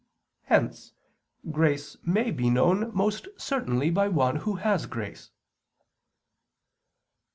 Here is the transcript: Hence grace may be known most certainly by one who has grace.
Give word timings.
Hence 0.45 0.93
grace 1.51 1.95
may 2.03 2.31
be 2.31 2.49
known 2.49 2.89
most 2.91 3.27
certainly 3.37 3.91
by 3.91 4.07
one 4.07 4.37
who 4.37 4.55
has 4.55 4.87
grace. 4.87 5.29